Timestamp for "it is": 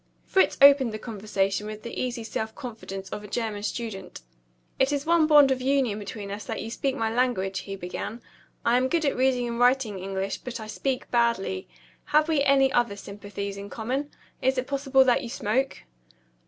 4.79-5.05